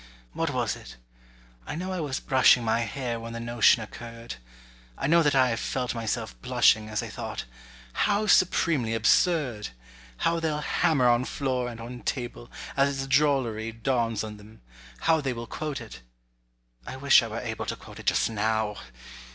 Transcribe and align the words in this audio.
What 0.33 0.49
was 0.51 0.75
it? 0.75 0.97
I 1.67 1.75
know 1.75 1.91
I 1.93 1.99
was 1.99 2.19
brushing 2.19 2.63
My 2.63 2.79
hair 2.79 3.19
when 3.19 3.33
the 3.33 3.39
notion 3.39 3.83
occurred: 3.83 4.37
I 4.97 5.05
know 5.05 5.21
that 5.21 5.35
I 5.35 5.55
felt 5.55 5.93
myself 5.93 6.33
blushing 6.41 6.89
As 6.89 7.03
I 7.03 7.07
thought, 7.07 7.45
"How 7.93 8.25
supremely 8.25 8.95
absurd! 8.95 9.69
"How 10.17 10.39
they'll 10.39 10.61
hammer 10.61 11.07
on 11.07 11.25
floor 11.25 11.69
and 11.69 11.79
on 11.79 11.99
table 12.01 12.51
"As 12.75 12.89
its 12.89 13.05
drollery 13.15 13.71
dawns 13.71 14.23
on 14.23 14.37
them—how 14.37 15.21
They 15.21 15.33
will 15.33 15.45
quote 15.45 15.79
it"—I 15.79 16.95
wish 16.97 17.21
I 17.21 17.27
were 17.27 17.37
able 17.39 17.67
To 17.67 17.75
quote 17.75 17.99
it 17.99 18.07
just 18.07 18.27
now. 18.27 18.77